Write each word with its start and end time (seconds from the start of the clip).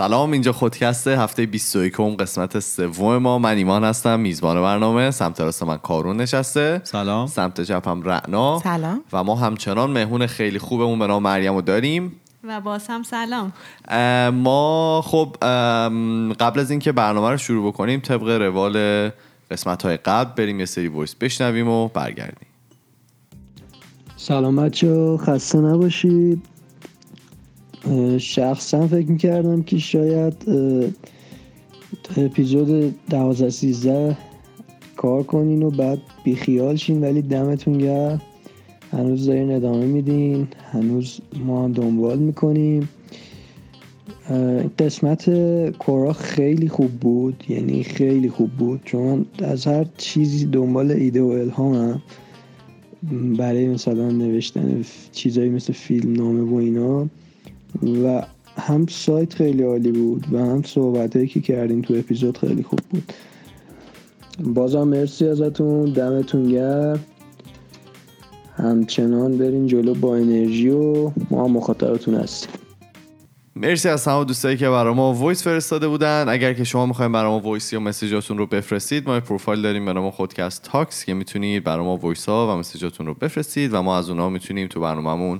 سلام 0.00 0.32
اینجا 0.32 0.52
خودکسته 0.52 1.18
هفته 1.18 1.46
21 1.46 1.96
قسمت 2.20 2.58
سوم 2.58 3.16
ما. 3.16 3.38
من 3.38 3.56
ایمان 3.56 3.84
هستم 3.84 4.20
میزبان 4.20 4.62
برنامه. 4.62 5.10
سمت 5.10 5.40
راست 5.40 5.62
من 5.62 5.76
کارون 5.76 6.16
نشسته. 6.16 6.80
سلام. 6.84 7.26
سمت 7.26 7.60
چپم 7.60 8.02
رعنا. 8.02 8.60
سلام. 8.64 9.00
و 9.12 9.24
ما 9.24 9.34
همچنان 9.34 9.90
مهمون 9.90 10.26
خیلی 10.26 10.58
خوبمون 10.58 10.98
به 10.98 11.06
نام 11.06 11.22
مریم 11.22 11.54
رو 11.54 11.62
داریم. 11.62 12.20
و 12.44 12.60
باز 12.60 12.86
هم 12.88 13.02
سلام. 13.02 13.52
ما 14.30 15.02
خب 15.04 15.36
قبل 16.40 16.60
از 16.60 16.70
اینکه 16.70 16.92
برنامه 16.92 17.30
رو 17.30 17.36
شروع 17.36 17.72
بکنیم 17.72 18.00
طبق 18.00 18.28
روال 18.28 19.10
قسمت 19.50 19.82
های 19.82 19.96
قبل 19.96 20.30
بریم 20.36 20.60
یه 20.60 20.66
سری 20.66 20.88
وایس 20.88 21.14
بشنویم 21.14 21.68
و 21.68 21.88
برگردیم. 21.88 22.48
سلام 24.16 24.56
بچه 24.56 25.16
خسته 25.16 25.58
نباشید. 25.58 26.49
شخصا 28.18 28.86
فکر 28.86 29.10
می‌کردم 29.10 29.62
که 29.62 29.78
شاید 29.78 30.34
اپیزود 32.16 32.94
12 33.10 33.50
13 33.50 34.16
کار 34.96 35.22
کنین 35.22 35.62
و 35.62 35.70
بعد 35.70 35.98
بیخیال 36.24 36.76
شین 36.76 37.00
ولی 37.00 37.22
دمتون 37.22 37.78
گرم. 37.78 38.20
هنوز 38.92 39.26
دارین 39.26 39.50
ادامه 39.50 39.86
میدین. 39.86 40.48
هنوز 40.72 41.20
ما 41.44 41.64
هم 41.64 41.72
دنبال 41.72 42.18
می‌کنیم. 42.18 42.88
قسمت 44.78 45.30
کورا 45.70 46.12
خیلی 46.12 46.68
خوب 46.68 46.90
بود. 46.90 47.44
یعنی 47.48 47.82
خیلی 47.82 48.28
خوب 48.28 48.50
بود. 48.50 48.80
چون 48.84 49.26
از 49.42 49.66
هر 49.66 49.86
چیزی 49.96 50.46
دنبال 50.46 50.90
ایده 50.90 51.22
و 51.22 51.26
الهامم 51.26 52.02
برای 53.38 53.68
مثلا 53.68 54.10
نوشتن 54.10 54.84
چیزایی 55.12 55.50
مثل 55.50 55.72
فیلم 55.72 56.12
نامه 56.12 56.42
و 56.42 56.54
اینا 56.54 57.08
و 58.04 58.22
هم 58.56 58.86
سایت 58.86 59.34
خیلی 59.34 59.62
عالی 59.62 59.92
بود 59.92 60.26
و 60.32 60.38
هم 60.38 60.62
صحبتهایی 60.62 61.28
که 61.28 61.40
کردیم 61.40 61.82
تو 61.82 61.94
اپیزود 61.94 62.38
خیلی 62.38 62.62
خوب 62.62 62.80
بود. 62.90 63.12
بازم 64.44 64.82
مرسی 64.82 65.28
ازتون 65.28 65.84
دمتون 65.84 66.48
گرم. 66.48 67.00
همچنان 68.56 69.38
برین 69.38 69.66
جلو 69.66 69.94
با 69.94 70.16
انرژی 70.16 70.68
و 70.68 71.10
ما 71.30 71.44
هم 71.44 71.50
مخاطبتون 71.50 72.14
هستیم. 72.14 72.50
مرسی 73.56 73.88
از 73.88 74.04
تمام 74.04 74.24
دوستایی 74.24 74.56
که 74.56 74.68
برای 74.68 74.94
ما 74.94 75.12
voice 75.12 75.42
فرستاده 75.42 75.88
بودن. 75.88 76.24
اگر 76.28 76.54
که 76.54 76.64
شما 76.64 76.86
می‌خواین 76.86 77.12
برای 77.12 77.30
ما 77.30 77.40
voice 77.40 77.72
یا 77.72 77.80
message 77.80 78.21
اتون 78.21 78.38
رو 78.38 78.46
بفرستید 78.46 79.08
ما 79.08 79.20
پروفایل 79.20 79.62
داریم 79.62 79.84
به 79.84 79.92
نام 79.92 80.10
خودکست 80.10 80.62
تاکس 80.62 81.04
که 81.04 81.14
می‌تونید 81.14 81.64
برای 81.64 81.84
ما 81.84 81.96
voice 81.96 82.28
ها 82.28 82.54
و 82.54 82.58
message 82.58 82.92
اتون 82.92 83.06
رو 83.06 83.14
بفرستید 83.14 83.74
و 83.74 83.82
ما 83.82 83.98
از 83.98 84.10
اونها 84.10 84.28
می‌تونیم 84.28 84.68
تو 84.68 84.80
برنامهمون 84.80 85.38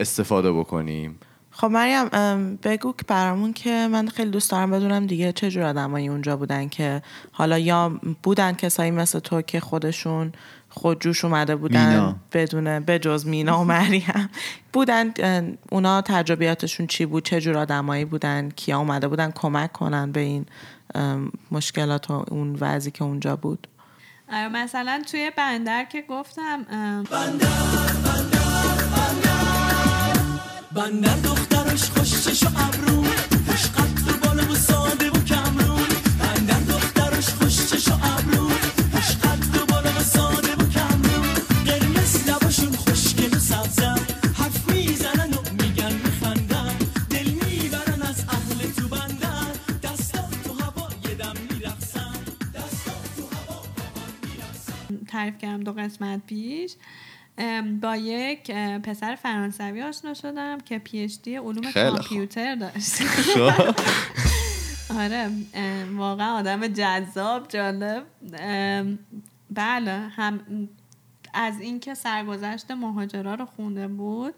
استفاده 0.00 0.52
بکنیم. 0.52 1.18
خب 1.60 1.66
مریم 1.66 2.08
بگو 2.56 2.92
که 2.92 3.04
برامون 3.06 3.52
که 3.52 3.88
من 3.92 4.08
خیلی 4.08 4.30
دوست 4.30 4.50
دارم 4.50 4.70
بدونم 4.70 5.06
دیگه 5.06 5.32
چه 5.32 5.50
جور 5.50 5.62
آدمایی 5.62 6.08
اونجا 6.08 6.36
بودن 6.36 6.68
که 6.68 7.02
حالا 7.32 7.58
یا 7.58 8.00
بودن 8.22 8.52
کسایی 8.52 8.90
مثل 8.90 9.18
تو 9.18 9.42
که 9.42 9.60
خودشون 9.60 10.32
خودجوش 10.68 11.24
اومده 11.24 11.56
بودن 11.56 11.88
مینا. 11.88 12.16
بدون 12.32 12.80
بجز 12.80 13.26
مینا 13.26 13.60
و 13.60 13.64
مریم. 13.64 14.30
بودن 14.72 15.14
اونا 15.70 16.00
تجربیاتشون 16.02 16.86
چی 16.86 17.06
بود؟ 17.06 17.24
چه 17.24 17.40
جور 17.40 17.58
آدمایی 17.58 18.04
بودن؟ 18.04 18.50
کیا 18.50 18.78
اومده 18.78 19.08
بودن؟ 19.08 19.30
کمک 19.30 19.72
کنن 19.72 20.12
به 20.12 20.20
این 20.20 20.46
مشکلات 21.50 22.10
و 22.10 22.24
اون 22.30 22.56
وضعی 22.60 22.90
که 22.90 23.04
اونجا 23.04 23.36
بود؟ 23.36 23.66
آره، 24.32 24.48
مثلا 24.48 25.02
توی 25.10 25.30
بندر 25.36 25.84
که 25.84 26.04
گفتم 26.08 26.62
بندر 27.10 27.48
بندر 28.04 28.50
بندر. 30.74 31.10
دستا 31.14 31.49
تعریف 55.10 55.38
کردم 55.38 55.60
دو 55.60 55.72
قسمت 55.72 56.26
پیش 56.26 56.76
با 57.80 57.96
یک 57.96 58.50
پسر 58.82 59.14
فرانسوی 59.14 59.82
آشنا 59.82 60.14
شدم 60.14 60.58
که 60.60 60.78
پی 60.78 60.98
اچ 60.98 61.14
دی 61.22 61.36
علوم. 61.36 61.72
کامپیوتر 61.72 62.54
داشت 62.54 63.02
خب. 63.02 63.74
آره 65.00 65.30
واقعا 65.96 66.38
آدم 66.38 66.66
جذاب 66.66 67.48
جالب 67.48 68.04
بله 69.50 69.92
هم 69.92 70.40
از 71.34 71.60
اینکه 71.60 71.94
سرگذشت 71.94 72.70
مهاجرا 72.70 73.34
رو 73.34 73.44
خونده 73.44 73.88
بود 73.88 74.34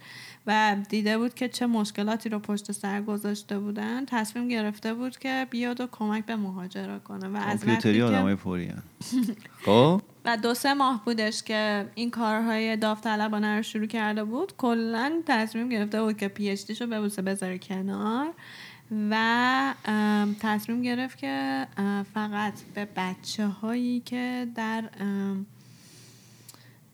و 0.47 0.77
دیده 0.89 1.19
بود 1.19 1.35
که 1.35 1.49
چه 1.49 1.67
مشکلاتی 1.67 2.29
رو 2.29 2.39
پشت 2.39 2.73
سر 2.73 3.03
گذاشته 3.03 3.59
بودن 3.59 4.05
تصمیم 4.07 4.49
گرفته 4.49 4.95
بود 4.95 5.19
که 5.19 5.47
بیاد 5.51 5.81
و 5.81 5.87
کمک 5.87 6.27
به 6.27 6.37
مهاجرا 6.37 6.99
کنه 6.99 7.29
و 7.29 7.37
از 7.37 7.45
وقتی 7.45 7.67
کامپیوتری 7.67 7.99
که 7.99 8.05
آدمای 8.05 8.35
پوری. 8.35 8.73
خب 9.65 10.03
و 10.25 10.37
دو 10.37 10.55
سه 10.55 10.75
ماه 10.75 11.03
بودش 11.05 11.43
که 11.43 11.87
این 11.95 12.11
کارهای 12.11 12.77
داوطلبانه 12.77 13.57
رو 13.57 13.63
شروع 13.63 13.87
کرده 13.87 14.25
بود. 14.25 14.57
کلا 14.57 15.23
تصمیم 15.27 15.69
گرفته 15.69 16.03
بود 16.03 16.17
که 16.17 16.29
پی 16.29 16.51
اچ 16.51 16.67
دیشو 16.67 16.87
ببوسه 16.87 17.23
بذاره 17.23 17.59
کنار 17.59 18.27
و 19.11 19.75
تصمیم 20.41 20.83
گرفت 20.83 21.19
که 21.19 21.67
فقط 22.15 22.53
به 22.75 22.89
بچه 22.97 23.47
هایی 23.47 24.01
که 24.01 24.49
در 24.55 24.85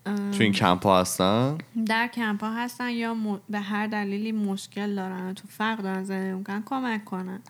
تو 0.04 0.42
این 0.42 0.52
کمپ 0.52 0.82
ها 0.86 1.00
هستن؟ 1.00 1.58
در 1.86 2.06
کمپ 2.06 2.44
ها 2.44 2.54
هستن 2.54 2.90
یا 2.90 3.14
م- 3.14 3.40
به 3.48 3.60
هر 3.60 3.86
دلیلی 3.86 4.32
مشکل 4.32 4.94
دارن 4.94 5.34
تو 5.34 5.48
فقر 5.48 5.82
دارن 5.82 6.04
زندگی 6.04 6.32
می‌کنن 6.38 6.62
کمک 6.66 7.04
کنن. 7.04 7.40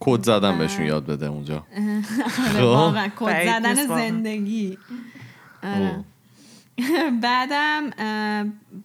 کد 0.00 0.22
زدن 0.22 0.58
بهشون 0.58 0.86
یاد 0.86 1.06
بده 1.06 1.26
اونجا 1.26 1.56
آره 2.46 2.52
خب. 2.52 2.62
واقعا 2.62 3.08
کد 3.16 3.44
زدن. 3.44 3.86
زندگی 3.86 4.78
آره. 5.62 6.04
بعدم 7.22 7.90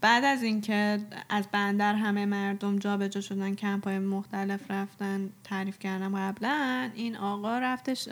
بعد 0.01 0.23
از 0.23 0.43
اینکه 0.43 0.99
از 1.29 1.47
بندر 1.51 1.95
همه 1.95 2.25
مردم 2.25 2.79
جابجا 2.79 3.21
شدن 3.21 3.55
کمپ 3.55 3.87
های 3.87 3.99
مختلف 3.99 4.71
رفتن 4.71 5.29
تعریف 5.43 5.79
کردم 5.79 6.17
قبلا 6.17 6.89
این 6.95 7.15
آقا 7.15 7.59
رفتش 7.59 8.07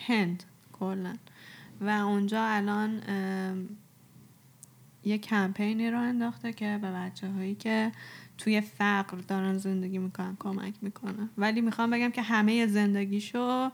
هند 0.00 0.44
کلا 0.72 1.14
و 1.80 1.90
اونجا 1.90 2.42
الان 2.42 3.02
یه 5.04 5.18
کمپینی 5.18 5.90
رو 5.90 5.98
انداخته 6.00 6.52
که 6.52 6.78
به 6.82 6.90
بچه 6.90 7.28
هایی 7.28 7.54
که 7.54 7.92
توی 8.38 8.60
فقر 8.60 9.16
دارن 9.28 9.58
زندگی 9.58 9.98
می‌کنن 9.98 10.36
کمک 10.38 10.74
می‌کنه 10.82 11.28
ولی 11.38 11.60
می‌خوام 11.60 11.90
بگم 11.90 12.10
که 12.10 12.22
همه 12.22 12.66
زندگیشو 12.66 13.70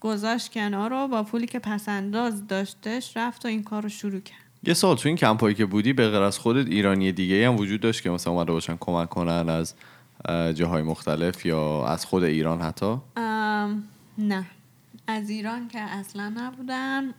گذاشت 0.00 0.52
کنار 0.52 0.90
رو 0.90 1.08
با 1.08 1.22
پولی 1.22 1.46
که 1.46 1.58
پسنداز 1.58 2.46
داشتش 2.46 3.16
رفت 3.16 3.44
و 3.44 3.48
این 3.48 3.62
کار 3.62 3.82
رو 3.82 3.88
شروع 3.88 4.20
کرد. 4.20 4.38
یه 4.62 4.74
سال 4.74 4.96
تو 4.96 5.08
این 5.08 5.16
کمپ 5.16 5.40
هایی 5.40 5.54
که 5.54 5.66
بودی 5.66 5.92
به 5.92 6.10
غیر 6.10 6.22
از 6.22 6.38
خودت 6.38 6.66
ایرانی 6.66 7.12
دیگه 7.12 7.48
هم 7.48 7.56
وجود 7.56 7.80
داشت 7.80 8.02
که 8.02 8.10
مثلا 8.10 8.32
اومده 8.32 8.52
باشن 8.52 8.76
کمک 8.80 9.08
کنن 9.08 9.48
از 9.48 9.74
اه، 10.24 10.52
جاهای 10.52 10.82
مختلف 10.82 11.46
یا 11.46 11.86
از 11.86 12.06
خود 12.06 12.24
ایران 12.24 12.60
حتی؟ 12.60 12.96
نه. 14.18 14.46
از 15.06 15.30
ایران 15.30 15.68
که 15.68 15.80
اصلا 15.80 16.32
نبودن. 16.36 17.14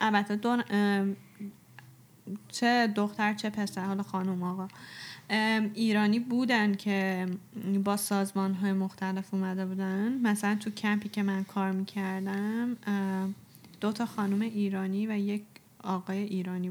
البته 0.00 0.36
دو 0.36 0.56
چه 2.48 2.92
دختر 2.96 3.34
چه 3.34 3.50
پسر 3.50 3.84
حالا 3.84 4.02
خانم 4.02 4.42
آقا. 4.42 4.68
ایرانی 5.74 6.18
بودن 6.18 6.74
که 6.74 7.26
با 7.84 7.96
سازمان 7.96 8.54
های 8.54 8.72
مختلف 8.72 9.34
اومده 9.34 9.66
بودن. 9.66 10.18
مثلا 10.22 10.54
تو 10.54 10.70
کمپی 10.70 11.08
که 11.08 11.22
من 11.22 11.44
کار 11.44 11.70
می‌کردم 11.72 12.76
دو 13.80 13.92
تا 13.92 14.06
خانم 14.06 14.40
ایرانی 14.40 15.06
و 15.06 15.18
یک 15.18 15.42
آقای 15.84 16.18
ایرانی. 16.18 16.70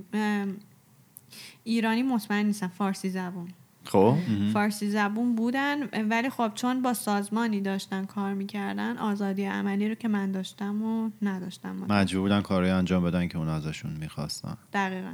ایرانی 1.63 2.03
مطمئن 2.03 2.45
نیستم 2.45 2.67
فارسی 2.67 3.09
زبان 3.09 3.47
خب. 3.85 4.15
فارسی 4.53 4.89
زبون 4.89 5.35
بودن 5.35 5.87
ولی 6.09 6.29
خب 6.29 6.51
چون 6.55 6.81
با 6.81 6.93
سازمانی 6.93 7.61
داشتن 7.61 8.05
کار 8.05 8.33
می‌کردن 8.33 8.97
آزادی 8.97 9.45
عملی 9.45 9.89
رو 9.89 9.95
که 9.95 10.07
من 10.07 10.31
داشتم 10.31 10.83
و 10.83 11.09
نداشتم. 11.21 11.75
مجبور 11.89 12.21
بودن 12.21 12.41
کارهای 12.41 12.71
انجام 12.71 13.03
بدن 13.03 13.27
که 13.27 13.37
اون 13.37 13.47
ازشون 13.47 13.91
می‌خواستن. 13.91 14.57
دقیقا. 14.73 15.13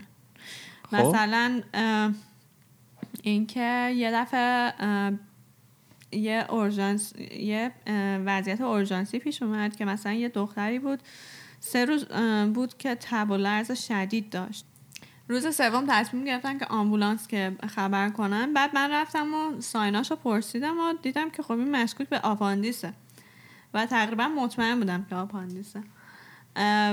خب. 0.92 0.96
مثلا 0.96 1.62
اینکه 3.21 3.94
یه 3.95 4.12
دفعه 4.12 4.74
یه 6.12 6.45
اورژانس 6.50 7.13
یه 7.39 7.71
وضعیت 8.25 8.62
اورژانسی 8.62 9.19
پیش 9.19 9.42
اومد 9.42 9.75
که 9.75 9.86
مثلا 9.86 10.13
یه 10.13 10.30
دختری 10.30 10.80
بود 10.80 11.00
سه 11.60 11.86
روز 11.86 12.06
بود 12.54 12.77
که 12.77 12.95
تب 12.95 13.31
و 13.31 13.38
لرز 13.38 13.71
شدید 13.71 14.30
داشت. 14.30 14.65
روز 15.27 15.56
سوم 15.56 15.86
تصمیم 15.89 16.25
گرفتن 16.25 16.57
که 16.57 16.65
آمبولانس 16.65 17.27
که 17.27 17.57
خبر 17.68 18.10
کنن. 18.10 18.54
بعد 18.54 18.75
من 18.75 18.92
رفتم 18.92 19.33
و 19.33 19.62
سایناشو 19.62 20.15
پرسیدم 20.15 20.77
و 20.77 20.94
دیدم 21.01 21.30
که 21.30 21.44
خب 21.44 21.51
این 21.51 21.71
مشکوک 21.71 22.10
به 22.10 22.19
آپاندیسه. 22.19 22.94
و 23.74 23.86
تقریبا 23.86 24.27
مطمئن 24.27 24.80
بودم 24.80 25.06
که 25.10 25.15
آپاندیسه. 25.15 25.83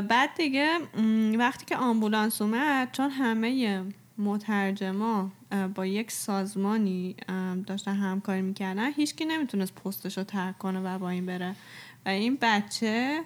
بعد 0.09 0.35
دیگه 0.37 0.79
وقتی 1.39 1.65
که 1.65 1.77
آمبولانس 1.77 2.43
اومد 2.43 2.93
چون 2.93 3.11
همه 3.11 3.85
مترجما 4.21 5.31
با 5.75 5.87
یک 5.87 6.11
سازمانی 6.11 7.17
داشتن 7.67 7.95
همکاری 7.95 8.43
می‌کردن. 8.43 8.93
هیچکی 8.93 9.25
نمی‌تونست 9.25 9.75
پستش 9.75 10.19
رو 10.19 10.25
ترک 10.25 10.59
کنه 10.59 10.81
و 10.81 10.99
با 10.99 11.11
این 11.11 11.27
بره. 11.27 11.57
و 12.07 12.09
این 12.09 12.39
بچه 12.41 13.23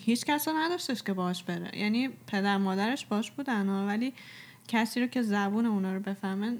هیچ 0.00 0.24
کس 0.24 0.48
رو 0.48 0.54
نداشتش 0.56 1.02
که 1.02 1.12
باش 1.12 1.42
بره. 1.42 1.78
یعنی 1.78 2.08
پدر 2.08 2.58
مادرش 2.58 3.06
باش 3.06 3.30
بودن 3.30 3.68
ولی 3.68 4.12
کسی 4.66 5.00
رو 5.00 5.06
که 5.06 5.22
زبون 5.22 5.66
اونا 5.66 5.94
رو 5.94 6.00
بفهمه 6.00 6.50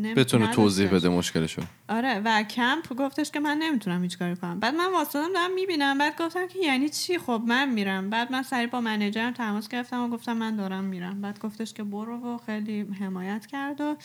نم... 0.00 0.14
بتونه 0.14 0.46
توضیح. 0.46 0.90
بده 0.90 1.08
مشکلشو. 1.08 1.62
آره 1.88 2.22
و 2.24 2.42
کمپ 2.42 2.96
گفتش 2.96 3.30
که 3.30 3.40
من 3.40 3.58
نمی‌تونم 3.58 4.02
هیچ 4.02 4.18
کاری 4.18 4.36
کنم. 4.36 4.60
بعد 4.60 4.74
من 4.74 4.92
واسطم 4.92 5.32
دارم 5.34 5.54
می‌بینم 5.54 5.98
بعد 5.98 6.22
گفتم 6.22 6.46
که 6.46 6.58
یعنی 6.58 6.88
چی؟ 6.88 7.18
خب 7.18 7.42
من 7.46 7.70
میرم. 7.70 8.10
بعد 8.10 8.32
من 8.32 8.42
سریع 8.42 8.66
با 8.66 8.80
منیجرم 8.80 9.32
تماس 9.32 9.68
گرفتم 9.68 10.04
و 10.04 10.08
گفتم 10.08 10.36
من 10.36 10.56
دارم 10.56 10.84
میرم. 10.84 11.20
بعد 11.20 11.38
گفتش 11.38 11.72
که 11.72 11.82
برو 11.82 12.34
و 12.34 12.38
خیلی 12.46 12.80
حمایت 13.00 13.46
کرد 13.46 13.80
و 13.80 13.96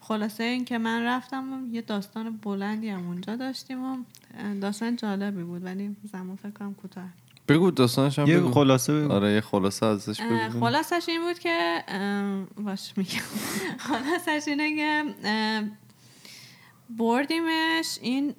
خلاصه 0.00 0.44
این 0.44 0.64
که 0.64 0.78
من 0.78 1.02
رفتم 1.02 1.52
و 1.52 1.74
یه 1.74 1.80
داستان 1.80 2.36
بلندی 2.36 2.88
هم 2.88 3.06
اونجا 3.06 3.36
داشتیم 3.36 3.84
و 3.84 3.96
داستان 4.60 4.96
جالبی 4.96 5.42
بود 5.42 5.64
ولی 5.64 5.96
زمان 6.12 6.36
فکر 6.36 6.50
کنم 6.50 6.74
کوتاه. 6.74 7.04
بگو 7.48 7.70
داستانش 7.70 8.18
هم 8.18 8.26
یه 8.26 8.38
بگو. 8.40 8.52
خلاصه 8.52 9.00
بگو. 9.00 9.12
آره 9.12 9.32
یه 9.32 9.40
خلاصه 9.40 9.86
ازش 9.86 10.20
بگو. 10.20 10.60
خلاصش 10.60 11.04
این 11.08 11.20
بود 11.22 11.38
که 11.38 11.84
باش 12.56 12.92
میگم. 12.96 13.20
خلاصش 13.88 14.42
اینه 14.48 14.76
که 14.76 15.04
بردیمش 16.90 17.98
این 18.02 18.30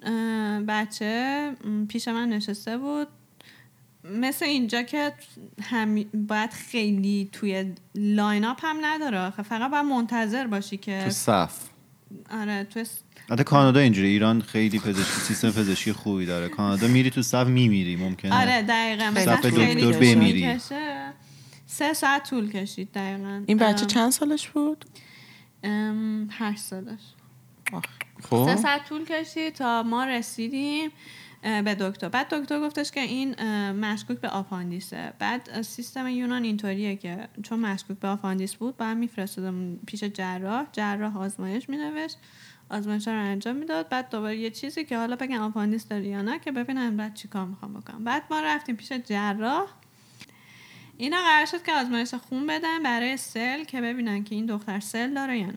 بچه 0.68 1.52
پیش 1.88 2.08
من 2.08 2.28
نشسته 2.28 2.78
بود. 2.78 3.08
مثل 4.04 4.44
اینجا 4.44 4.82
که 4.82 5.12
هم 5.62 5.94
باید 6.28 6.50
خیلی 6.50 7.28
توی 7.32 7.74
line 7.94 8.44
up 8.44 8.58
هم 8.62 8.76
نداره. 8.82 9.30
فقط 9.30 9.70
باید 9.70 9.84
منتظر 9.84 10.46
باشی 10.46 10.76
که 10.76 11.00
تو 11.04 11.10
صف. 11.10 11.58
آره 12.30 12.64
توی 12.64 12.84
س- 12.84 13.00
البته 13.28 13.44
کانادا 13.44 13.80
اینجوری 13.80 14.08
ایران 14.08 14.42
خیلی 14.42 14.78
پزشکی 14.78 15.20
سیستم 15.20 15.50
پزشکی 15.50 15.92
خوبی 15.92 16.26
داره. 16.26 16.48
کانادا 16.48 16.86
میری 16.86 17.10
تو 17.10 17.22
صف 17.22 17.46
میمیری 17.46 17.96
ممکنه. 17.96 18.40
آره 18.42 18.62
دقیقا. 18.62 19.12
صف 19.20 19.46
خیلی 19.54 19.84
دکتر 19.84 19.98
بمیری. 19.98 20.46
می‌کشه. 20.46 21.12
سه 21.66 21.92
ساعت 21.92 22.30
طول 22.30 22.50
کشید 22.50 22.92
دقیقا. 22.92 23.42
این 23.46 23.58
بچه 23.58 23.86
چند 23.86 24.12
سالش 24.12 24.48
بود؟ 24.48 24.84
هشت 26.30 26.58
سالش. 26.58 27.00
آخ. 27.72 27.84
خب. 28.22 28.46
سه 28.46 28.56
ساعت 28.56 28.88
طول 28.88 29.04
کشید 29.04 29.54
تا 29.54 29.82
ما 29.82 30.04
رسیدیم 30.04 30.90
به 31.42 31.74
دکتر. 31.80 32.08
بعد 32.08 32.34
دکتر 32.34 32.60
گفتش 32.60 32.90
که 32.90 33.00
این 33.00 33.34
مشکوک 33.72 34.18
به 34.18 34.28
آپاندیسه. 34.28 35.12
بعد 35.18 35.62
سیستم 35.62 36.08
یونان 36.08 36.44
اینطوریه 36.44 36.96
که 36.96 37.28
چون 37.42 37.58
مشکوک 37.58 37.98
به 37.98 38.08
آپاندیس 38.08 38.54
بود 38.54 38.76
بعد 38.76 38.96
میفرستادم 38.96 39.76
پیش 39.86 40.04
جراح. 40.04 40.66
جراح 40.72 41.18
آزمایش 41.18 41.68
مینوشت. 41.68 42.16
آزمایش 42.70 43.08
رو 43.08 43.14
انجام 43.14 43.56
می‌داد. 43.56 43.88
بعد 43.88 44.10
دوباره 44.10 44.36
یه 44.36 44.50
چیزی 44.50 44.84
که 44.84 44.98
حالا 44.98 45.16
بگم 45.16 45.42
آپاندیس 45.42 45.88
داری 45.88 46.08
یا 46.08 46.22
نه 46.22 46.38
که 46.38 46.52
ببینم 46.52 46.96
بعد 46.96 47.14
چیکار 47.14 47.46
می‌خوام 47.46 47.74
بکنم. 47.74 48.04
بعد 48.04 48.22
ما 48.30 48.40
رفتیم 48.40 48.76
پیش 48.76 48.92
جراح. 48.92 49.66
اینا 50.96 51.22
قرار 51.22 51.46
شد 51.46 51.62
که 51.62 51.72
آزمایش 51.72 52.14
خون 52.14 52.46
بدن 52.46 52.82
برای 52.82 53.16
سل 53.16 53.64
که 53.64 53.80
ببینن 53.80 54.24
که 54.24 54.34
این 54.34 54.46
دختر 54.46 54.80
سل 54.80 55.14
داره 55.14 55.38
یا 55.38 55.46
نه. 55.46 55.56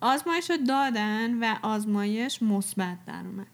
آزمایش 0.00 0.50
رو 0.50 0.56
دادن 0.56 1.38
و 1.38 1.56
آزمایش 1.62 2.42
مثبت 2.42 2.98
در 3.06 3.14
اومد. 3.14 3.46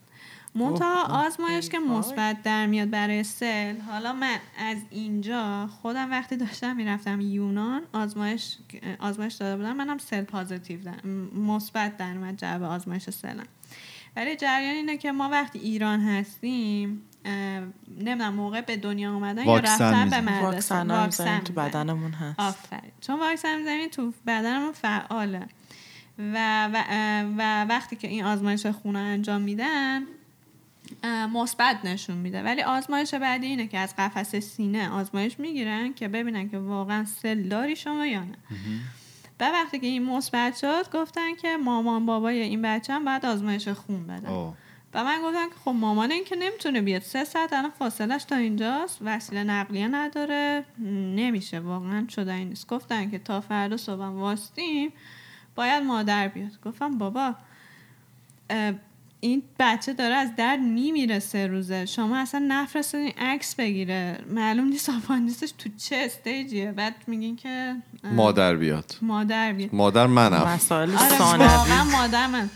منتها 0.58 1.26
آزمایش 1.26 1.69
که 1.69 1.78
مثبت 1.78 2.43
در 2.43 2.66
میاد 2.66 2.90
برای 2.90 3.25
سل 3.25 3.81
حالا 3.81 4.12
من 4.12 4.38
از 4.58 4.76
اینجا 4.90 5.66
خودم 5.66 6.10
وقتی 6.10 6.37
داشتم 6.37 6.76
می‌رفتم 6.76 7.20
یونان 7.20 7.82
آزمایش 7.93 8.56
آزمایش 8.99 9.34
داده 9.34 9.56
بودم. 9.56 9.76
منم 9.76 9.99
سل 9.99 10.22
پازیتیو 10.22 10.81
مثبت 11.34 11.96
در 11.96 12.16
اومد 12.16 12.37
جواب 12.37 12.62
آزمایش 12.62 13.10
سلم 13.10 13.46
ولی 14.16 14.37
جریان 14.37 14.75
اینه 14.75 14.96
که 14.96 15.12
ما 15.12 15.28
وقتی 15.28 15.58
ایران 15.58 16.00
هستیم 16.00 17.02
نمی‌دونم 17.99 18.34
موقع 18.34 18.60
به 18.60 18.76
دنیا 18.76 19.14
اومدن 19.14 19.43
یا 19.43 19.49
واکسن 19.49 20.05
رفتن 20.05 20.10
به. 20.10 20.20
مدرسه 20.20 20.75
واکسن 20.75 21.06
می‌زنیم 21.06 21.40
تو. 21.40 21.52
بدنمون 21.52 22.12
هست. 22.12 22.40
آفرین. 22.40 22.93
چون 23.00 23.20
واکسن 23.20 23.58
می‌زنیم 23.58 23.88
تو 23.88 24.12
بدنمون 24.26 24.72
فعاله. 24.72 25.46
و, 26.19 26.69
و, 26.72 26.84
و 27.38 27.64
وقتی 27.64 27.96
که 27.96 28.08
این 28.08 28.25
آزمایش 28.25 28.66
خونه 28.66 28.99
انجام 28.99 29.40
میدن 29.40 30.02
مثبت 31.05 31.85
نشون 31.85 32.17
میده. 32.17 32.43
ولی 32.43 32.62
آزمایش 32.62 33.15
بعدی 33.15 33.47
اینه 33.47 33.67
که 33.67 33.79
از 33.79 33.95
قفس 33.99 34.37
سینه 34.37 34.91
آزمایش 34.91 35.41
می‌گیرن 35.41 35.95
که 35.95 36.09
ببینن 36.09 36.49
که 36.49 36.59
واقعا 36.59 37.05
سل 37.05 37.43
داری 37.43 37.77
شما 37.77 38.06
یا 38.06 38.21
نه. 38.21 38.39
و 39.41 39.45
وقتی 39.45 39.79
که 39.79 39.87
این 39.87 40.03
مثبت 40.03 40.56
شد 40.56 40.93
گفتن 40.93 41.35
که 41.35 41.56
مامان 41.56 42.06
بابای 42.06 42.43
این 42.43 42.62
بچه 42.62 42.93
هم 42.93 43.05
باید 43.05 43.27
آزمایش 43.27 43.69
خون 43.69 44.06
بدن. 44.06 44.55
و 44.95 45.05
من 45.05 45.23
گفتم 45.23 45.49
که 45.49 45.55
خب 45.65 45.71
مامان 45.71 46.11
این 46.11 46.25
که 46.25 46.37
نمی‌تونه 46.37 46.81
بیاد. 46.81 47.03
سه 47.03 47.25
ساعت 47.25 47.53
الان 47.53 47.71
فاصلش 47.71 48.25
تا 48.25 48.37
اینجاست. 48.37 48.99
وسیله 49.05 49.44
نقلیه 49.44 49.89
نداره. 49.89 50.65
نمیشه. 51.17 51.61
واقعا 51.61 52.06
شده 52.09 52.35
نیست. 52.44 52.69
گفتن 52.69 53.11
که 53.11 53.19
تا 53.19 53.41
فردا 53.41 53.77
صبح 53.77 54.05
واستیم 54.05 54.93
باید 55.55 55.83
مادر 55.83 56.29
بیاد. 56.29 56.61
گفتم 56.65 56.99
بابا 56.99 57.35
این 59.20 59.43
بچه 59.59 59.93
داره 59.93 60.15
از 60.15 60.37
درد 60.37 60.61
میمیره 60.61 61.19
سه 61.19 61.47
روزه. 61.47 61.87
شما 61.87 62.19
اصلا 62.19 62.44
نفرستادین 62.49 63.12
عکس 63.19 63.55
بگیره. 63.55 64.19
معلوم 64.31 64.69
نیست 64.69 64.91
آپاندیسش 64.91 65.53
تو 65.59 65.69
چه 65.76 65.97
استیجیه. 65.97 66.73
بعد 66.73 66.94
میگین 67.06 67.37
که 67.37 67.76
مادر 68.05 68.56
بیاد. 68.56 68.97
مادر 69.03 69.53
بیاد. 69.53 69.75
مادر 69.75 70.06
منم. 70.06 70.49
مسائل 70.49 70.91
آره 71.20 71.82
مادر 71.82 72.26
من. 72.26 72.50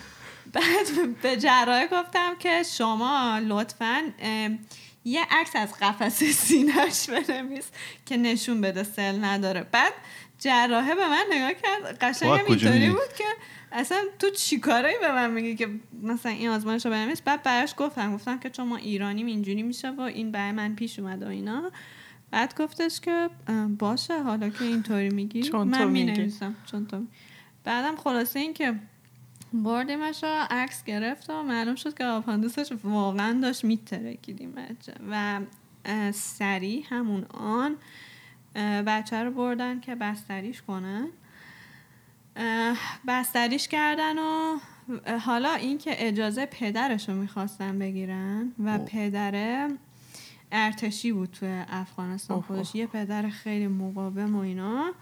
بعد 0.53 1.21
به 1.23 1.37
جراح 1.37 1.87
گفتم 1.87 2.35
که 2.39 2.63
شما 2.63 3.41
لطفا 3.49 4.03
یه 5.05 5.21
عکس 5.31 5.57
از 5.57 5.69
قفس 5.81 6.25
سینهش 6.25 7.11
بنویس 7.11 7.65
که 8.07 8.17
نشون 8.17 8.61
بده 8.61 8.83
سل 8.83 9.25
نداره. 9.25 9.67
بعد 9.73 9.93
جراحه 10.39 10.95
به 10.95 11.09
من 11.09 11.25
نگاه 11.33 11.53
کرد. 11.53 11.99
قشنگ 12.01 12.31
اینطوری؟ 12.31 12.91
بود 12.91 13.13
که 13.19 13.25
اصلا 13.73 13.99
تو 14.19 14.31
چی 14.31 14.61
کارایی 14.61 14.97
به 15.01 15.13
من 15.13 15.31
میگی 15.31 15.55
که 15.55 15.69
مثلا 16.03 16.33
این 16.33 16.49
آزمایش 16.49 16.87
رو 16.87 16.93
بنویس 16.93 17.23
بعد 17.23 17.43
براش 17.43 17.75
گفتم 17.77 18.15
گفتم 18.15 18.39
که 18.39 18.51
چون 18.51 18.69
ما 18.69 18.77
ایرانیم 18.77 19.27
اینجوری 19.27 19.63
میشه 19.63 19.91
و 19.91 20.01
این 20.01 20.33
برای 20.33 20.53
من 20.53 20.75
پیش 20.75 20.99
اومده 20.99 21.27
و 21.27 21.29
اینا. 21.29 21.71
بعد 22.31 22.55
گفتش 22.61 23.01
که 23.01 23.31
باشه 23.79 24.23
حالا 24.23 24.49
که 24.49 24.65
اینطوری 24.65 25.09
میگی. 25.09 25.43
من. 25.65 25.79
می‌نویسم 25.91 26.55
چون 26.67 26.87
تو 26.87 27.03
بعدم 27.65 27.97
خلاصه 27.97 28.39
این 28.39 28.55
که 28.55 28.75
بردیمش 29.53 30.25
رو 30.25 30.47
عکس 30.51 30.85
گرفت 30.85 31.31
و 31.31 31.43
معلوم 31.43 31.75
شد 31.75 31.95
که 31.95 32.05
آپاندیسش 32.05 32.73
واقعا 32.85 33.41
داشت 33.41 33.65
میترکید 33.65 34.41
این 34.41 34.53
بچه. 34.53 34.95
و 35.11 35.41
اه، 35.85 36.13
سریع 36.13 36.85
همون 36.89 37.25
آن 37.25 37.77
بچه 38.87 39.25
رو 39.25 39.31
بردن 39.31 39.81
که 39.81 39.95
بستریش 39.95 40.63
کنن. 40.63 41.09
بستریش 43.09 43.69
کردن 43.69 44.19
و 44.19 44.59
حالا 45.21 45.55
اینکه 45.55 46.09
اجازه 46.09 46.47
پدرش 46.47 47.09
رو 47.09 47.15
می‌خواستن 47.15 47.79
بگیرن 47.79 48.53
و 48.65 48.79
پدره 48.79 49.69
ارتشی 50.53 51.13
بود 51.13 51.31
تو 51.31 51.65
افغانستان 51.69 52.37
اوه، 52.37 52.47
خودش. 52.47 52.75
یه 52.75 52.87
پدر 52.87 53.29
خیلی 53.29 53.67
مقاوم 53.67 54.37
و 54.37 54.39
اینا. 54.39 54.93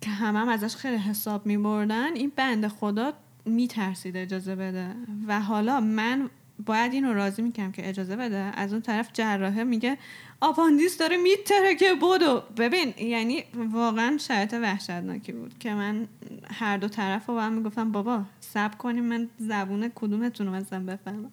که 0.00 0.10
همه 0.10 0.38
هم 0.38 0.48
ازش 0.48 0.76
خیلی 0.76 0.96
حساب 0.96 1.46
می 1.46 1.58
بردن 1.58 2.14
این 2.14 2.32
بند 2.36 2.68
خدا 2.68 3.12
میترسید 3.44 4.16
اجازه 4.16 4.56
بده. 4.56 4.94
و 5.26 5.40
حالا 5.40 5.80
من 5.80 6.30
باید 6.66 6.92
اینو 6.92 7.14
راضی 7.14 7.42
می‌کنم 7.42 7.72
که 7.72 7.88
اجازه 7.88 8.16
بده. 8.16 8.36
از 8.36 8.72
اون 8.72 8.82
طرف 8.82 9.10
جراحه 9.12 9.64
میگه 9.64 9.98
آپاندیس 10.40 10.98
داره 10.98 11.16
میتره 11.16 11.74
که 11.74 11.94
بدو. 11.94 12.42
ببین 12.56 12.94
یعنی 12.98 13.44
واقعا 13.54 14.18
شرایط 14.18 14.54
وحشتناکی 14.54 15.32
بود 15.32 15.58
که 15.58 15.74
من 15.74 16.08
هر 16.50 16.76
دو 16.76 16.88
طرف 16.88 17.26
رو 17.26 17.34
با 17.34 17.42
هم 17.42 17.52
می‌گفتم 17.52 17.92
بابا 17.92 18.22
سب 18.40 18.78
کنیم 18.78 19.04
من 19.04 19.28
زبون 19.38 19.92
کدومتون 19.94 20.46
رو 20.46 20.52
مثلا 20.52 20.84
بفهمم. 20.84 21.32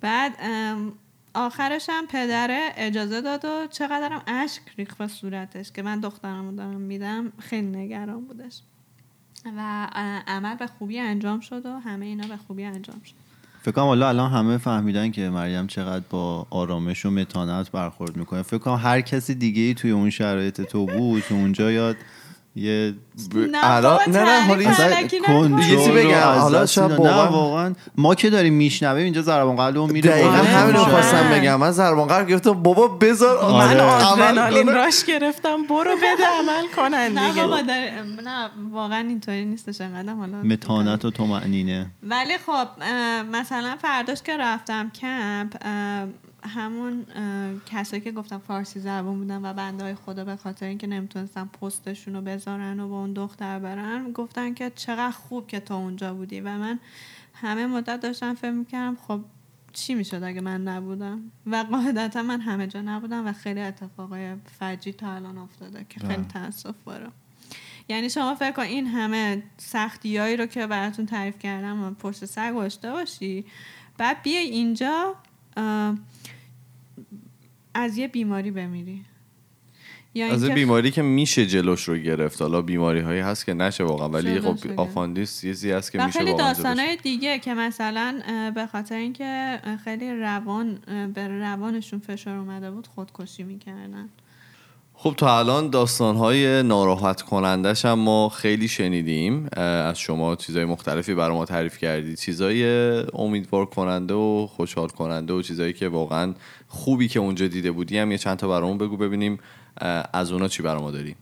بعد 0.00 0.36
آخرش 1.34 1.86
هم 1.88 2.06
پدره 2.06 2.72
اجازه 2.76 3.20
داد 3.20 3.44
و 3.44 3.66
چقدرم 3.66 4.22
اشک 4.26 4.62
ریخت 4.78 4.98
به 4.98 5.06
صورتش 5.06 5.72
که 5.72 5.82
من 5.82 6.00
دخترم 6.00 6.48
رو 6.48 6.56
دارم 6.56 6.80
میدم 6.80 7.32
خیلی 7.38 7.66
نگران 7.66 8.24
بودش. 8.24 8.60
و 9.56 9.88
عمل 10.26 10.54
به 10.54 10.66
خوبی 10.66 10.98
انجام 10.98 11.40
شد 11.40 11.66
و 11.66 11.78
همه 11.78 12.06
اینا 12.06 12.28
به 12.28 12.36
خوبی 12.36 12.64
انجام 12.64 13.00
شد. 13.04 13.29
فکر 13.62 13.72
کنم 13.72 13.86
الان 13.86 14.30
همه 14.30 14.58
فهمیدن 14.58 15.10
که 15.10 15.30
مریم 15.30 15.66
چقدر 15.66 16.04
با 16.10 16.46
آرامش 16.50 17.06
و 17.06 17.10
متانت 17.10 17.70
برخورد 17.70 18.16
می‌کنه. 18.16 18.42
فکر 18.42 18.58
کنم 18.58 18.80
هر 18.82 19.00
کسی 19.00 19.34
دیگه 19.34 19.62
ای 19.62 19.74
توی 19.74 19.90
اون 19.90 20.10
شرایط 20.10 20.60
تو 20.60 20.86
بود 20.86 21.22
تو 21.22 21.34
اونجا 21.34 21.72
یاد 21.72 21.96
یه 22.56 22.94
نه 23.34 23.58
الان- 23.62 23.98
بابا، 23.98 24.18
نه، 24.18 24.24
نه، 24.24 24.40
حالا. 24.40 24.64
کنترل 25.26 25.62
چیزی 25.62 25.90
بگم، 25.90 26.20
حالا. 26.20 26.64
نه 26.64 27.10
واقعا- 27.28 27.74
ما 27.96 28.14
که 28.14 28.30
داریم 28.30 28.54
میشنویم 28.54 29.04
اینجا 29.04 29.22
ضربان 29.22 29.56
قلبمون 29.56 29.90
میره 29.90 30.10
دقیقا. 30.10 30.30
همین 30.30 30.74
رو. 30.76 30.84
خواستم 30.84 31.28
بگم 31.32 31.56
من 31.60 31.70
زربان 31.70 32.08
قلب 32.08 32.28
گرفتم 32.28 32.52
بابا 32.52 32.88
بذار 32.88 33.36
من 33.44 33.50
آره. 33.78 33.80
آدرنالین 33.82 34.38
عمل 34.38 34.62
کنه. 34.62 34.72
راش 34.72 35.04
گرفتم 35.04 35.62
برو 35.66 35.90
بده 35.96 36.26
عمل 36.38 36.66
کنن 36.76 36.94
نه 37.18 37.28
دیگه 37.30 37.42
بابا 37.42 37.60
داره 37.62 37.92
نه 38.24 38.50
واقعا 38.72 38.98
اینطوری 38.98 39.44
نیستش 39.44 39.80
انقدر 39.80 40.12
حالا 40.14 40.42
متانت 40.42 41.04
و 41.04 41.10
طمأنینه 41.10 41.86
ولی 42.02 42.38
خب 42.46 42.68
مثلا 43.32 43.76
فرداش 43.82 44.22
که 44.22 44.36
رفتم 44.36 44.90
کمپ 45.00 45.54
همون 46.44 47.06
کسایی 47.66 48.02
که 48.02 48.12
گفتم 48.12 48.38
فارسی 48.38 48.80
زبان 48.80 49.18
بودن 49.18 49.44
و 49.44 49.52
بنده 49.52 49.84
های 49.84 49.94
خدا 49.94 50.24
به 50.24 50.36
خاطر 50.36 50.66
اینکه 50.66 50.86
نمی‌تونستن 50.86 51.44
پستشون 51.44 52.14
رو 52.14 52.20
بذارن 52.20 52.80
و 52.80 52.88
با 52.88 53.00
اون 53.00 53.12
دختر 53.12 53.58
برن 53.58 54.12
گفتن 54.12 54.54
که 54.54 54.72
چقدر 54.74 55.10
خوب 55.10 55.46
که 55.46 55.60
تو 55.60 55.74
اونجا 55.74 56.14
بودی. 56.14 56.40
و 56.40 56.48
من 56.48 56.78
همه 57.34 57.66
مدت 57.66 58.00
داشتم 58.00 58.34
فکر 58.34 58.50
می‌کردم 58.50 58.96
خب 59.08 59.20
چی 59.72 59.94
می‌شد 59.94 60.22
اگه 60.22 60.40
من 60.40 60.62
نبودم؟ 60.62 61.20
و 61.46 61.56
قاعدتا 61.70 62.22
من 62.22 62.40
همه 62.40 62.66
جا 62.66 62.80
نبودم 62.80 63.26
و 63.26 63.32
خیلی 63.32 63.60
اتفاقای 63.60 64.34
فجیع 64.58 64.92
تا 64.92 65.12
الان 65.12 65.38
افتاده 65.38 65.86
که 65.88 66.00
خیلی 66.00 66.24
تاسف 66.24 66.74
بارم 66.84 67.12
یعنی 67.88 68.10
شما 68.10 68.34
فکر 68.34 68.52
کن 68.52 68.62
این 68.62 68.86
همه 68.86 69.42
سختیایی 69.56 70.36
رو 70.36 70.46
که 70.46 70.66
براتون 70.66 71.06
تعریف 71.06 71.38
کردم 71.38 71.82
و 71.82 71.90
پشت 71.90 72.24
سر 72.24 72.52
گذاشته 72.52 72.92
باشی 72.92 73.44
بعد 73.98 74.22
بیای 74.22 74.44
اینجا 74.44 75.14
از 77.74 77.98
یه 77.98 78.08
بیماری 78.08 78.50
بمیری. 78.50 79.04
یا 80.14 80.26
از 80.26 80.44
بیماری 80.44 80.90
که 80.90 81.02
میشه 81.02 81.46
جلوش 81.46 81.88
رو 81.88 81.96
گرفت. 81.96 82.42
حالا 82.42 82.62
بیماری 82.62 83.00
هایی 83.00 83.20
هست 83.20 83.46
که 83.46 83.54
نشه 83.54 83.84
واقعا 83.84 84.08
ولی 84.08 84.40
خب. 84.40 84.80
آپاندیس 84.80 85.40
چیزی 85.40 85.70
هست 85.70 85.92
که 85.92 86.04
میشه 86.04 86.18
خیلی 86.18 86.34
داستانهای 86.34 86.96
دیگه 86.96 87.38
که 87.38 87.54
مثلا 87.54 88.22
به 88.54 88.66
خاطر 88.66 88.94
اینکه 88.94 89.60
خیلی 89.84 90.12
روان 90.12 90.78
به 91.14 91.28
روانشون 91.28 91.98
فشار 91.98 92.36
اومده 92.36 92.70
بود 92.70 92.86
خودکشی 92.86 93.42
می‌کردن. 93.42 94.08
خب 95.02 95.14
تا 95.16 95.38
الان 95.38 95.70
داستانهای 95.70 96.62
ناراحت 96.62 97.22
کنندش 97.22 97.84
هم 97.84 97.98
ما 97.98 98.28
خیلی 98.28 98.68
شنیدیم 98.68 99.48
از 99.56 99.98
شما 99.98 100.36
چیزای 100.36 100.64
مختلفی 100.64 101.14
برای 101.14 101.36
ما 101.36 101.44
تعریف 101.44 101.78
کردید. 101.78 102.18
چیزای 102.18 102.64
امیدوار 103.14 103.66
کننده 103.66 104.14
و 104.14 104.46
خوشحال 104.46 104.88
کننده 104.88 105.32
و 105.32 105.42
چیزایی 105.42 105.72
که 105.72 105.88
واقعا 105.88 106.34
خوبی 106.68 107.08
که 107.08 107.20
اونجا 107.20 107.46
دیده 107.46 107.72
بودی 107.72 107.98
هم 107.98 108.12
یه 108.12 108.18
چند 108.18 108.36
تا 108.36 108.48
برامون 108.48 108.78
بگو 108.78 108.96
ببینیم 108.96 109.38
از 110.12 110.32
اونا 110.32 110.48
چی 110.48 110.62
برای 110.62 110.82
ما 110.82 110.90
داری؟ 110.90 111.16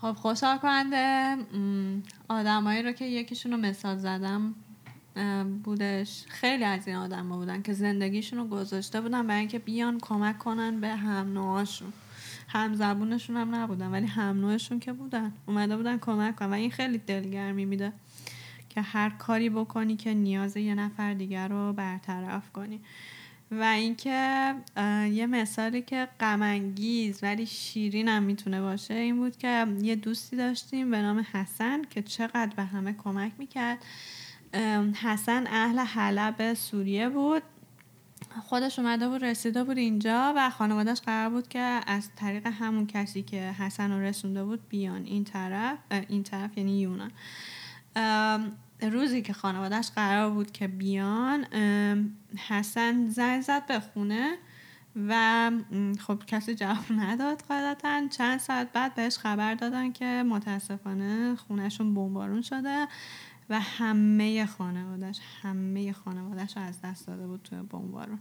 خب 0.00 0.12
خوشحال 0.12 0.58
کننده 0.58 1.36
آدمایی 2.28 2.82
رو 2.82 2.92
که 2.92 3.04
یکیشون 3.04 3.52
رو 3.52 3.58
مثال 3.58 3.98
زدم 3.98 4.54
بودش 5.64 6.24
خیلی 6.28 6.64
از 6.64 6.88
این 6.88 6.96
آدم 6.96 7.28
بودن 7.28 7.62
که 7.62 7.72
زندگیشون 7.72 8.38
رو 8.38 8.44
گذاشته 8.44 9.00
بودن 9.00 9.26
برای 9.26 9.40
اینکه 9.40 9.58
بیان 9.58 9.98
کمک 10.00 10.38
کنن 10.38 10.80
به 10.80 10.88
هم 10.88 11.32
نوعاشون. 11.32 11.92
هم 12.48 12.74
زبونشون 12.74 13.36
هم 13.36 13.54
نبودن 13.54 13.90
ولی 13.90 14.06
هم 14.06 14.40
نوعشون 14.40 14.80
که 14.80 14.92
بودن. 14.92 15.32
اومده 15.46 15.76
بودن 15.76 15.98
کمک 15.98 16.36
کنن. 16.36 16.50
و 16.50 16.54
این 16.54 16.70
خیلی 16.70 16.98
دلگرمی 16.98 17.64
میده 17.64 17.92
که 18.68 18.80
هر 18.80 19.10
کاری 19.10 19.50
بکنی 19.50 19.96
که 19.96 20.14
نیاز 20.14 20.56
یه 20.56 20.74
نفر 20.74 21.14
دیگر 21.14 21.48
رو 21.48 21.72
برطرف 21.72 22.52
کنی. 22.52 22.80
و 23.50 23.62
اینکه 23.62 24.54
یه 25.10 25.26
مثالی 25.26 25.82
که 25.82 26.08
غمانگیز 26.20 27.18
ولی 27.22 27.46
شیرین 27.46 28.08
هم 28.08 28.22
می‌تونه 28.22 28.60
باشه 28.60 28.94
این 28.94 29.16
بود 29.16 29.36
که 29.36 29.66
یه 29.80 29.96
دوستی 29.96 30.36
داشتیم 30.36 30.90
به 30.90 31.02
نام 31.02 31.26
حسن 31.32 31.82
که 31.90 32.02
چقدر 32.02 32.52
به 32.56 32.62
همه 32.62 32.92
کمک 32.92 33.32
می‌کرد. 33.38 33.78
حسن 35.02 35.46
اهل 35.46 35.78
حلب 35.78 36.54
سوریه 36.54 37.08
بود. 37.08 37.42
خودش 38.40 38.78
اومده 38.78 39.08
بود 39.08 39.24
رسیده 39.24 39.64
بود 39.64 39.78
اینجا 39.78 40.32
و 40.36 40.50
خانوادهش 40.50 41.00
قرار 41.00 41.30
بود 41.30 41.48
که 41.48 41.80
از 41.86 42.08
طریق 42.16 42.46
همون 42.46 42.86
کسی 42.86 43.22
که 43.22 43.36
حسن 43.36 43.92
رو 43.92 44.00
رسونده 44.00 44.44
بود 44.44 44.68
بیان. 44.68 45.04
این 45.04 45.24
طرف 45.24 45.78
این 46.08 46.22
طرف 46.22 46.58
یعنی 46.58 46.80
یونان 46.80 47.10
روزی 48.82 49.22
که 49.22 49.32
خانوادهش 49.32 49.90
قرار 49.94 50.30
بود 50.30 50.52
که 50.52 50.68
بیان 50.68 51.44
حسن 52.48 53.08
زنگ 53.08 53.42
زد 53.42 53.66
به 53.66 53.80
خونه 53.80 54.36
و 55.08 55.50
خب 56.06 56.22
کسی 56.26 56.54
جواب 56.54 56.84
نداد 56.90 57.42
قاعدتا. 57.48 58.08
چند 58.10 58.40
ساعت 58.40 58.72
بعد 58.72 58.94
بهش 58.94 59.18
خبر 59.18 59.54
دادن 59.54 59.92
که 59.92 60.22
متاسفانه 60.22 61.36
خونهشون 61.36 61.94
بمبارون 61.94 62.42
شده. 62.42 62.88
و 63.52 63.60
همه 63.60 64.46
خانوادش 64.46 65.18
همه 65.42 65.92
خانوادش 65.92 66.56
رو 66.56 66.62
از 66.62 66.80
دست 66.84 67.06
داده 67.06 67.26
بود 67.26 67.40
توی 67.42 67.58
بمبارون. 67.58 68.18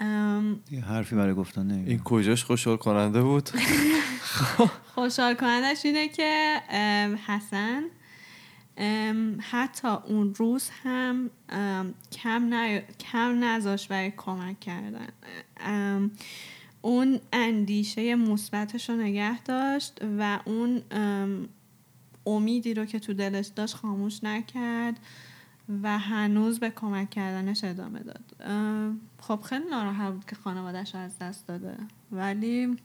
ام، 0.00 0.60
یه 0.70 0.84
حرفی 0.84 1.16
برای 1.16 1.34
گفتن. 1.34 1.70
این 1.70 1.98
کجاش 1.98 2.44
خوشحال 2.44 2.76
کننده 2.76 3.22
بود؟ 3.22 3.50
خوشحال 4.94 5.34
کنندش 5.34 5.84
اینه 5.84 6.08
که 6.08 6.60
حسن 7.26 7.82
حتی 9.40 9.88
اون 9.88 10.34
روز 10.34 10.70
هم 10.82 11.30
کم, 12.12 12.54
نی... 12.54 12.80
کم 12.80 13.44
نذاشت 13.44 13.88
برای 13.88 14.12
کمک 14.16 14.60
کردن. 14.60 15.08
اون 16.82 17.20
اندیشه 17.32 18.14
مثبتش 18.14 18.90
رو 18.90 18.96
نگه 18.96 19.42
داشت 19.42 20.00
و 20.18 20.40
اون 20.44 20.82
امیدی 22.26 22.74
رو 22.74 22.84
که 22.84 22.98
تو 22.98 23.12
دلش 23.12 23.46
داشت 23.46 23.74
خاموش 23.74 24.24
نکرد 24.24 25.00
و 25.82 25.98
هنوز 25.98 26.60
به 26.60 26.70
کمک 26.70 27.10
کردنش 27.10 27.64
ادامه 27.64 28.00
داد. 28.00 28.24
خب 29.20 29.40
خیلی 29.40 29.64
ناراحت 29.70 30.12
بود 30.12 30.24
که 30.24 30.36
خانوادش 30.36 30.94
رو 30.94 31.00
از 31.00 31.18
دست 31.18 31.46
داده. 31.46 31.76
ولی 32.12 32.76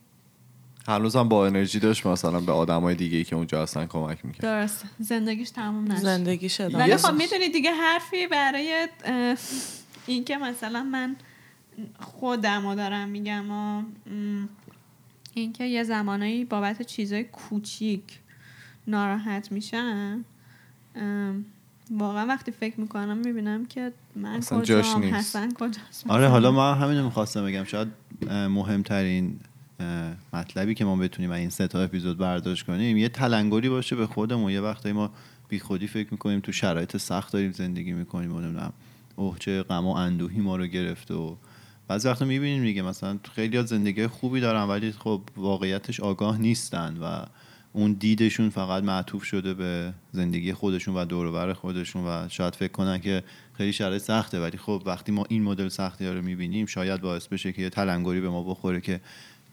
هنوزم 0.88 1.30
با 1.30 1.48
انرژی 1.48 1.80
داشت 1.80 2.06
مثلا 2.06 2.40
به 2.40 2.52
آدمای 2.52 2.96
دیگه 2.96 3.18
ای 3.18 3.24
که 3.24 3.36
اونجا 3.36 3.62
هستن 3.62 3.86
کمک 3.86 4.26
می‌کرد. 4.26 4.42
درست 4.42 4.86
زندگیش 5.00 5.50
تموم 5.50 5.92
نشد. 5.92 6.02
زندگی 6.02 6.50
شد 6.50 6.76
ولی 6.76 6.98
خب 6.98 7.14
می‌دونی 7.14 7.50
دیگه 7.50 7.72
حرفی 7.72 8.28
برای 8.28 8.88
اه، 9.06 9.38
این 10.06 10.24
که 10.24 10.38
مثلا 10.38 10.84
من 10.84 11.16
خودم 12.00 12.68
رو 12.68 12.76
دارم 12.76 13.10
میگم 13.10 13.52
و 13.52 13.84
این 15.34 15.54
که 15.54 15.64
یه 15.64 15.84
زمانایی 15.84 16.46
بابت 16.46 16.82
چیزای 16.82 17.24
کوچیک 17.24 18.20
ناراحت 18.88 19.52
میشم. 19.52 20.26
واقعا 21.92 22.26
وقتی 22.26 22.52
فکر 22.52 22.80
می‌کنم 22.80 23.18
می‌بینم 23.18 23.66
که 23.66 23.92
من 24.16 24.40
کجام 24.40 25.04
نیست. 25.04 25.16
حسن 25.16 25.54
کجاست. 25.54 26.08
آره 26.08 26.28
حالا 26.28 26.52
من 26.52 26.78
همین 26.78 26.98
رو 26.98 27.04
می‌خواستم 27.04 27.46
بگم. 27.46 27.64
شاید 27.64 27.88
مهمترین 28.30 29.40
مطلبی 30.34 30.74
که 30.76 30.86
ما 30.86 30.96
بتونیم 30.96 31.32
از 31.32 31.38
این 31.38 31.50
سه 31.50 31.68
تا 31.68 31.82
اپیزود 31.82 32.18
برداشت 32.18 32.66
کنیم 32.66 32.98
یه 32.98 33.10
تلنگری 33.10 33.70
باشه 33.70 33.96
به 33.96 34.08
خودمون. 34.08 34.52
یه 34.52 34.62
وقتایی 34.62 34.94
ما 34.94 35.12
بی 35.50 35.60
خودی 35.60 35.88
فکر 35.88 36.08
می‌کنیم 36.12 36.40
تو 36.40 36.52
شرایط 36.52 36.98
سخت 36.98 37.34
داریم 37.34 37.52
زندگی 37.52 37.94
می‌کنیم 37.94 38.36
و 38.36 38.40
نمی‌دونم 38.40 38.74
اوه 39.16 39.40
چه 39.40 39.64
غم 39.64 39.86
و 39.86 39.90
اندوهی 39.90 40.40
ما 40.40 40.56
رو 40.56 40.66
گرفته 40.66 41.14
و 41.14 41.36
بعضی 41.88 42.08
وقتا 42.08 42.26
می‌بینیم 42.26 42.64
دیگه. 42.64 42.82
مثلا 42.82 43.20
خیلی 43.36 43.66
زندگی 43.66 44.08
خوبی 44.08 44.40
دارن 44.40 44.64
ولی 44.64 44.92
خب 44.92 45.22
واقعیتش 45.38 46.00
آگاه 46.00 46.38
نیستن 46.38 46.98
و 46.98 47.26
اون 47.74 47.94
دیدشون 47.94 48.50
فقط 48.50 48.84
معطوف 48.84 49.24
شده 49.24 49.54
به 49.54 49.94
زندگی 50.12 50.54
خودشون 50.54 50.96
و 50.96 51.06
دور 51.06 51.26
و 51.26 51.32
بر 51.32 51.54
خودشون 51.54 52.06
و 52.06 52.30
شاید 52.30 52.56
فکر 52.56 52.72
کنن 52.72 53.00
که 53.00 53.24
خیلی 53.54 53.74
شرایط 53.74 54.02
سخته. 54.02 54.42
ولی 54.42 54.58
خب 54.58 54.84
وقتی 54.86 55.12
ما 55.12 55.26
این 55.30 55.44
مدل 55.44 55.68
سختی 55.68 56.06
ها 56.06 56.14
رو 56.14 56.22
می‌بینیم 56.22 56.66
شاید 56.66 57.02
باعث 57.02 57.28
بشه 57.28 57.52
که 57.52 57.62
یه 57.62 57.70
تلنگری 57.70 58.22
به 58.22 58.30
ما 58.30 58.44
بخوره 58.44 58.82
که 58.82 59.00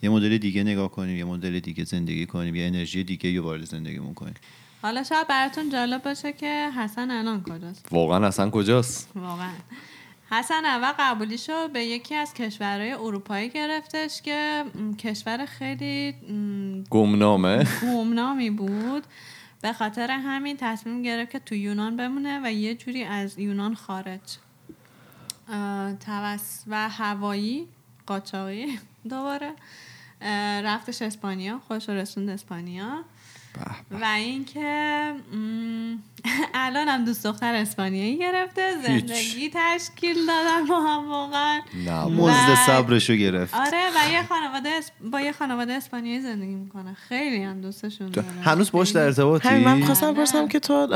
یه 0.02 0.10
مدل 0.10 0.38
دیگه 0.38 0.62
نگاه 0.62 0.90
کنیم 0.90 1.16
یه 1.16 1.24
مدل 1.24 1.60
دیگه 1.60 1.84
زندگی 1.84 2.26
کنیم 2.26 2.54
یه 2.54 2.66
انرژی 2.66 3.04
دیگه 3.04 3.30
یه 3.30 3.40
وارد 3.40 3.64
زندگیمون 3.64 4.14
کنیم. 4.14 4.34
حالا 4.82 5.02
شاید 5.02 5.28
براتون 5.28 5.70
جالب 5.70 6.02
باشه 6.02 6.32
که 6.32 6.70
حسن 6.76 7.10
الان 7.10 7.42
کجاست؟ 7.42 7.88
واقعا 7.90 8.26
اصلا 8.26 8.50
کجاست؟ 8.50 9.10
واقعا. 9.14 9.52
حسن 10.30 10.64
اول 10.64 10.92
قبولیشو 10.98 11.68
به 11.68 11.84
یکی 11.84 12.14
از 12.14 12.34
کشورهای 12.34 12.92
اروپایی 12.92 13.48
گرفتش 13.48 14.22
که 14.22 14.64
کشور 14.98 15.46
خیلی 15.46 16.14
گمنامه. 16.90 17.66
گمنامی 17.82 18.50
بود. 18.50 19.04
به 19.62 19.72
خاطر 19.72 20.10
همین 20.10 20.56
تصمیم 20.56 21.02
گرفت 21.02 21.30
که 21.30 21.38
تو 21.38 21.54
یونان 21.54 21.96
بمونه 21.96 22.40
و 22.44 22.52
یه 22.52 22.74
جوری 22.74 23.04
از 23.04 23.38
یونان 23.38 23.74
خارج. 23.74 24.20
توس 26.06 26.62
و 26.66 26.88
هوایی 26.88 27.68
قاچاقی 28.06 28.78
دوباره 29.10 29.52
رفتش 30.64 31.02
اسپانیا 31.02 31.60
خوش 31.68 31.88
رسوند 31.88 32.28
اسپانیا. 32.28 33.04
و 33.90 34.04
اینکه 34.04 35.12
م، 35.32 35.94
الانم 36.54 37.04
دوست 37.04 37.26
دختر 37.26 37.54
اسپانیایی 37.54 38.18
گرفته 38.18 38.82
زندگی 38.86 39.50
تشکیل 39.54 40.16
دادن 40.26 40.66
با 40.68 40.80
هم 40.80 41.08
واقعا. 41.08 41.60
نه 41.86 42.04
مزد 42.04 42.54
صبرشو 42.66 43.14
گرفت. 43.14 43.54
آره 43.54 43.88
و 43.96 44.12
یه 44.12 44.22
خانواده 44.22 44.70
با 45.10 45.20
یه 45.20 45.32
خانواده 45.32 45.72
اسپانیایی 45.72 46.20
زندگی 46.20 46.54
می‌کنه. 46.54 46.94
خیلی 46.94 47.42
هم 47.42 47.60
دوستشون 47.60 48.10
داره. 48.10 48.28
هنوز 48.44 48.70
باش 48.70 48.90
در 48.90 49.02
ارتباطی؟ 49.02 49.48
من 49.48 49.84
خواستم 49.84 50.06
بله. 50.06 50.16
پرسم 50.16 50.48
که 50.48 50.60
تو 50.60 50.86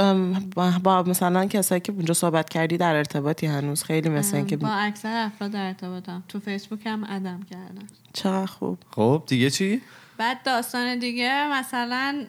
با, 0.82 1.02
مثلا 1.02 1.46
کسایی 1.46 1.80
که 1.80 1.92
اونجا 1.92 2.14
صحبت 2.14 2.48
کردی 2.48 2.76
در 2.76 2.94
ارتباطی 2.94 3.46
هنوز؟ 3.46 3.82
خیلی 3.82 4.08
مثل 4.08 4.36
این 4.36 4.46
که 4.46 4.56
با 4.56 4.68
اکثر 4.68 5.26
افراد 5.26 5.50
در 5.50 5.66
ارتباطم. 5.66 6.22
تو 6.28 6.40
فیسبوک 6.40 6.86
هم 6.86 7.04
add 7.08 7.32
ام 7.32 7.40
کردن. 7.50 7.86
چقدر 8.12 8.46
خوب. 8.46 8.78
خب 8.90 9.22
دیگه 9.26 9.50
چی؟ 9.50 9.80
بعد 10.20 10.42
داستان 10.42 10.98
دیگه 10.98 11.48
مثلا 11.52 12.26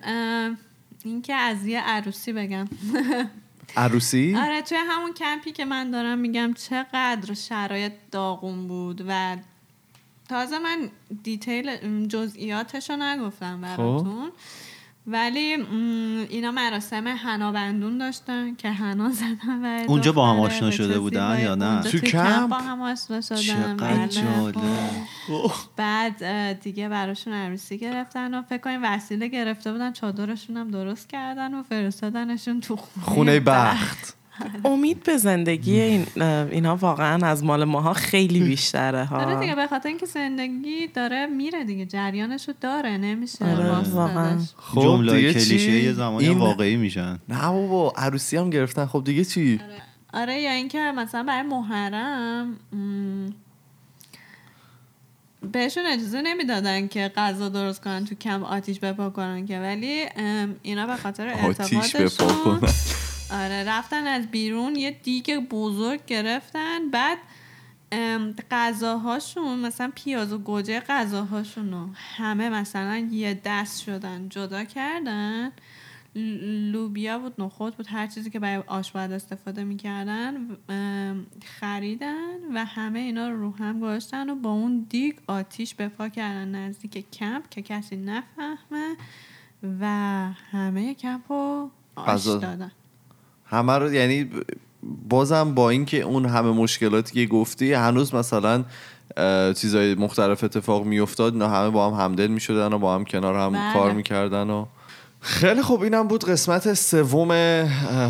اینکه 1.03 1.33
از 1.33 1.65
یه 1.65 1.81
عروسی 1.81 2.33
بگم. 2.33 2.67
عروسی؟ 3.77 4.35
آره 4.35 4.61
توی 4.61 4.77
همون 4.77 5.13
کمپی 5.13 5.51
که 5.51 5.65
من 5.65 5.91
دارم 5.91 6.19
میگم 6.19 6.53
چقدر 6.53 7.33
شرایط 7.33 7.91
داغون 8.11 8.67
بود 8.67 9.05
و 9.07 9.37
تازه 10.29 10.59
من 10.59 10.89
detail 11.23 11.77
جزئیاتش 12.07 12.89
رو 12.89 12.95
نگفتم 12.95 13.61
براتون. 13.61 14.31
ولی 15.07 15.57
اینا 16.29 16.51
مراسم 16.51 17.07
حنا 17.07 17.51
بندون 17.51 17.97
داشتن 17.97 18.55
که 18.55 18.69
حنا 18.69 19.09
زدن 19.09 19.65
و 19.65 19.85
اونجا 19.87 20.11
با 20.11 20.29
هم 20.29 20.39
آشنا 20.39 20.71
شده 20.71 20.99
بودن. 20.99 21.39
یا 21.39 21.55
نه؟ 21.55 21.81
تو 21.81 21.97
کمپ؟ 21.97 22.49
با 22.49 22.57
هم 22.57 22.81
آشنا 22.81 23.21
شدن 23.21 23.77
بله. 23.77 24.09
بعد 25.77 26.23
دیگه 26.59 26.89
براشون 26.89 27.33
عروسی 27.33 27.77
گرفتن 27.77 28.33
و 28.33 28.41
فکر 28.41 28.57
کنیم 28.57 28.79
وسیله 28.83 29.27
گرفته 29.27 29.71
بودن 29.71 29.93
چادرشون 29.93 30.57
هم 30.57 30.71
درست 30.71 31.09
کردن 31.09 31.53
و 31.53 31.63
فرستادنشون 31.63 32.61
تو 32.61 32.75
خونه, 32.75 33.05
خونه 33.05 33.39
بخت 33.39 34.20
امید 34.71 35.03
به 35.03 35.17
زندگی 35.17 35.79
این 35.79 36.05
اینا 36.51 36.75
واقعا 36.75 37.27
از 37.27 37.43
مال 37.43 37.63
ماها 37.63 37.93
خیلی 37.93 38.39
بیشتره 38.49 39.13
آره 39.13 39.39
دیگه 39.39 39.49
ها 39.49 39.55
به 39.61 39.67
خاطر 39.67 39.89
اینکه 39.89 40.05
زندگی 40.05 40.87
داره 40.87 41.25
میره 41.25 41.63
دیگه 41.63 41.85
جریانشو 41.85 42.51
داره 42.61 42.97
نمیشه 42.97 43.45
آره، 43.45 43.89
واقعا. 43.89 44.37
خب 44.57 44.81
جمله 44.81 45.15
دیگه 45.15 45.33
کلیشه 45.33 45.71
یه 45.71 45.93
زمانی 45.93 46.27
این- 46.27 46.37
واقعی 46.37 46.75
میشن. 46.75 47.19
نه 47.29 47.47
بابا 47.51 47.93
عروسی 47.97 48.37
هم 48.37 48.49
گرفتن. 48.49 48.85
خب 48.85 49.03
دیگه 49.03 49.25
چی؟ 49.25 49.59
آره. 50.13 50.41
یا 50.41 50.51
اینکه 50.51 50.79
مثلا 50.97 51.23
برای 51.23 51.41
محرم 51.47 52.47
م، 52.73 53.29
بهشون 55.51 55.83
اجازه 55.85 56.21
نمی‌دادن 56.21 56.87
که 56.87 57.11
غذا 57.17 57.49
درست 57.49 57.81
کنن 57.83 58.05
تو 58.05 58.15
کم 58.15 58.43
آتیش 58.43 58.79
بپا 58.79 59.09
کنن 59.09 59.45
که 59.45 59.59
ولی 59.59 60.05
اینا 60.61 60.87
به 60.87 60.95
خاطر 60.95 61.27
آتیش 61.29 61.95
بپا 61.95 62.03
ارتباطشون 62.03 62.59
کنن. 62.59 62.69
آره 63.31 63.63
رفتن 63.63 64.07
از 64.07 64.27
بیرون 64.27 64.75
یه 64.75 64.91
دیگ 64.91 65.37
بزرگ 65.49 66.05
گرفتن. 66.05 66.89
بعد 66.89 67.17
غذاهاشون 68.51 69.59
مثلا 69.59 69.91
پیاز 69.95 70.33
و 70.33 70.37
گوجه 70.37 70.79
غذاهاشون 70.79 71.71
رو 71.71 71.87
همه 71.95 72.49
مثلا 72.49 73.07
یه 73.11 73.41
دست 73.45 73.81
شدن 73.81 74.29
جدا 74.29 74.63
کردن. 74.63 75.51
لوبیا 76.71 77.19
بود 77.19 77.41
نخود 77.41 77.77
بود 77.77 77.87
هر 77.89 78.07
چیزی 78.07 78.29
که 78.29 78.39
برای 78.39 78.63
آش 78.67 78.95
استفاده 78.95 79.63
می‌کردن 79.63 80.57
خریدن 81.59 82.55
و 82.55 82.65
همه 82.65 82.99
اینا 82.99 83.29
رو 83.29 83.41
رو 83.41 83.55
هم 83.55 83.79
گذاشتن 83.79 84.29
و 84.29 84.35
با 84.35 84.51
اون 84.51 84.85
دیگ 84.89 85.15
آتیش 85.27 85.75
بپا 85.75 86.09
کردن 86.09 86.55
نزدیک 86.55 87.11
کمپ 87.11 87.49
که 87.49 87.61
کسی 87.61 87.95
نفهمه 87.95 88.95
و 89.79 89.85
همه 90.51 90.93
کمپ 90.93 91.31
رو 91.31 91.71
آش 91.95 92.25
دادن. 92.25 92.71
همه 93.51 93.77
رو 93.77 93.93
یعنی 93.93 94.29
بازم 95.09 95.53
با 95.53 95.69
اینکه 95.69 96.01
اون 96.01 96.25
همه 96.25 96.51
مشکلاتی 96.51 97.13
که 97.13 97.33
گفتی 97.33 97.73
هنوز 97.73 98.15
مثلا 98.15 98.63
چیزای 99.53 99.95
مختلف 99.95 100.43
اتفاق 100.43 100.85
میافتاد 100.85 101.33
اینا 101.33 101.47
همه 101.47 101.69
با 101.69 101.89
هم 101.89 102.05
همدل 102.05 102.27
می‌شدن 102.27 102.73
و 102.73 102.77
با 102.77 102.95
هم 102.95 103.05
کنار 103.05 103.35
هم 103.35 103.51
بله. 103.51 103.73
کار 103.73 103.91
می‌کردن 103.91 104.49
و 104.49 104.65
خیلی 105.23 105.61
خوب 105.61 105.81
اینم 105.81 106.07
بود 106.07 106.25
قسمت 106.25 106.73
سوم 106.73 107.31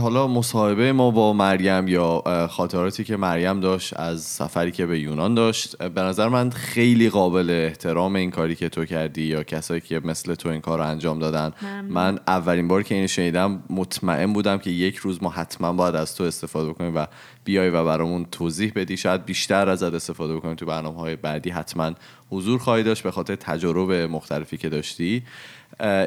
حالا 0.01 0.27
مصاحبه 0.27 0.91
ما 0.91 1.11
با 1.11 1.33
مریم 1.33 1.87
یا 1.87 2.47
خاطراتی 2.51 3.03
که 3.03 3.17
مریم 3.17 3.59
داشت 3.59 3.99
از 3.99 4.21
سفری 4.21 4.71
که 4.71 4.85
به 4.85 4.99
یونان 4.99 5.33
داشت. 5.33 5.77
به 5.77 6.01
نظر 6.01 6.27
من 6.27 6.49
خیلی 6.49 7.09
قابل 7.09 7.49
احترام 7.49 8.15
این 8.15 8.31
کاری 8.31 8.55
که 8.55 8.69
تو 8.69 8.85
کردی 8.85 9.21
یا 9.21 9.43
کسایی 9.43 9.81
که 9.81 10.01
مثل 10.03 10.35
تو 10.35 10.49
این 10.49 10.61
کار 10.61 10.79
رو 10.79 10.85
انجام 10.85 11.19
دادن. 11.19 11.53
من 11.89 12.19
اولین 12.27 12.67
بار 12.67 12.83
که 12.83 12.95
اینو 12.95 13.07
شنیدم 13.07 13.63
مطمئن 13.69 14.33
بودم 14.33 14.57
که 14.57 14.69
یک 14.69 14.95
روز 14.95 15.23
ما 15.23 15.29
حتما 15.29 15.73
باید 15.73 15.95
از 15.95 16.15
تو 16.15 16.23
استفاده 16.23 16.69
بکنیم 16.69 16.95
و 16.95 17.05
بیای 17.43 17.69
و 17.69 17.85
برامون 17.85 18.25
توضیح 18.31 18.71
بدی. 18.75 18.97
شاید 18.97 19.25
بیشتر 19.25 19.69
ازت 19.69 19.93
استفاده 19.93 20.35
بکنیم 20.35 20.55
تو 20.55 20.65
برنامه 20.65 20.99
های 20.99 21.15
بعدی. 21.15 21.49
حتما 21.49 21.91
حضور 22.29 22.59
خواهی 22.59 22.83
داشت 22.83 23.03
به 23.03 23.11
خاطر 23.11 23.35
تجارب 23.35 23.91
مختلفی 23.91 24.57
که 24.57 24.69
داشتی. 24.69 25.23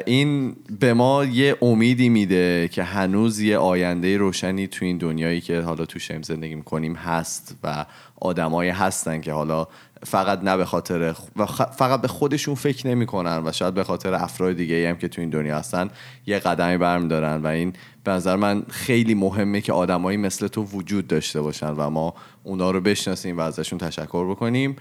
این 0.05 0.55
به 0.79 0.93
ما 0.93 1.25
یه 1.25 1.57
امیدی 1.61 2.09
میده 2.09 2.69
که 2.71 2.83
هنوز 2.83 3.39
یه 3.39 3.57
آینده 3.57 4.17
روشنی 4.17 4.67
تو 4.67 4.85
این 4.85 4.97
دنیایی 4.97 5.41
که 5.41 5.61
حالا 5.61 5.85
توش 5.85 6.07
داریم 6.07 6.21
زندگی 6.21 6.55
می‌کنیم 6.55 6.95
هست 6.95 7.55
و 7.63 7.85
آدمایی 8.21 8.69
هستن 8.69 9.21
که 9.21 9.33
حالا 9.33 9.67
فقط 10.03 10.43
نه 10.43 10.57
به 10.57 10.65
خاطر 10.65 11.15
و 11.35 11.45
فقط 11.45 12.01
به 12.01 12.07
خودشون 12.07 12.55
فکر 12.55 12.87
نمی‌کنن 12.87 13.41
و 13.45 13.51
شاید 13.51 13.73
به 13.73 13.83
خاطر 13.83 14.13
افراد 14.13 14.55
دیگه 14.55 14.89
هم 14.89 14.97
که 14.97 15.07
تو 15.07 15.21
این 15.21 15.29
دنیا 15.29 15.57
هستن 15.57 15.89
یه 16.25 16.39
قدمی 16.39 16.77
برمیدارن 16.77 17.41
و 17.41 17.47
این 17.47 17.73
به 18.03 18.11
نظر 18.11 18.35
من 18.35 18.63
خیلی 18.69 19.13
مهمه 19.13 19.61
که 19.61 19.73
آدمایی 19.73 20.17
مثل 20.17 20.47
تو 20.47 20.63
وجود 20.63 21.07
داشته 21.07 21.41
باشن 21.41 21.69
و 21.69 21.89
ما 21.89 22.13
اونا 22.43 22.71
رو 22.71 22.81
بشناسیم 22.81 23.37
و 23.37 23.41
ازشون 23.41 23.79
تشکر 23.79 24.29
بکنیم. 24.29 24.75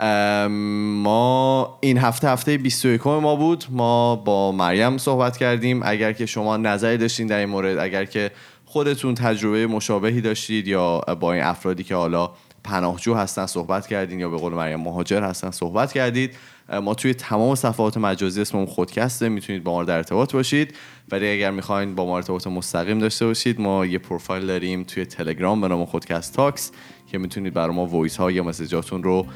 ما 0.00 1.78
این 1.80 1.98
هفته 1.98 2.28
هفته 2.28 2.58
21 2.58 3.06
ما 3.06 3.36
بود. 3.36 3.64
ما 3.70 4.16
با 4.16 4.52
مریم 4.52 4.98
صحبت 4.98 5.36
کردیم. 5.36 5.80
اگر 5.84 6.12
که 6.12 6.26
شما 6.26 6.56
نظری 6.56 6.96
داشتین 6.96 7.26
در 7.26 7.38
این 7.38 7.48
مورد 7.48 7.78
اگر 7.78 8.04
که 8.04 8.30
خودتون 8.64 9.14
تجربه 9.14 9.66
مشابهی 9.66 10.20
داشتید 10.20 10.68
یا 10.68 10.98
با 10.98 11.32
این 11.32 11.42
افرادی 11.42 11.84
که 11.84 11.94
حالا 11.94 12.30
پناهجو 12.64 13.14
هستن 13.14 13.46
صحبت 13.46 13.86
کردین 13.86 14.20
یا 14.20 14.28
به 14.28 14.36
قول 14.36 14.52
مریم 14.52 14.80
مهاجر 14.80 15.22
هستن 15.22 15.50
صحبت 15.50 15.92
کردید 15.92 16.36
ما 16.82 16.94
توی 16.94 17.14
تمام 17.14 17.54
صفحات 17.54 17.96
مجازی 17.96 18.40
اسممون 18.40 18.66
خودکسته. 18.66 19.28
می‌تونید 19.28 19.64
با 19.64 19.72
ما 19.72 19.84
در 19.84 19.96
ارتباط 19.96 20.32
باشید. 20.32 20.74
ولی 21.12 21.32
اگر 21.32 21.50
می‌خواین 21.50 21.94
با 21.94 22.06
ما 22.06 22.16
ارتباط 22.16 22.46
مستقیم 22.46 22.98
داشته 22.98 23.26
باشید 23.26 23.60
ما 23.60 23.86
یه 23.86 23.98
پروفایل 23.98 24.46
داریم 24.46 24.84
توی 24.84 25.04
تلگرام 25.04 25.60
به 25.60 25.68
نام 25.68 25.84
خودکست 25.84 26.36
تاکس 26.36 26.72
که 27.10 27.18
می‌تونید 27.18 27.54
برای 27.54 27.74
ما 27.74 27.86
وایس 27.86 28.16
ها 28.16 28.30
یا 28.30 28.42
مسیجاتون 28.42 29.02
رو 29.02 29.26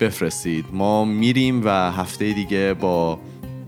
بفرستید. 0.00 0.64
ما 0.72 1.04
میریم 1.04 1.62
و 1.64 1.68
هفته 1.92 2.32
دیگه 2.32 2.74
با 2.74 3.18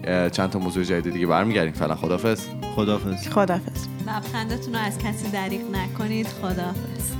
چند 0.05 0.51
تا 0.51 0.59
موضوع 0.59 0.85
جدید 0.85 1.12
دیگه 1.12 1.27
برمیگردیم. 1.27 1.73
فعلا 1.73 1.95
خدافظ 1.95 2.47
خدافظ 2.77 3.29
خدافظ 3.29 3.87
لبخندتون 4.07 4.75
رو 4.75 4.81
از 4.81 4.99
کسی 4.99 5.31
دریغ 5.31 5.61
نکنید. 5.73 6.27
خداحافظ. 6.27 7.12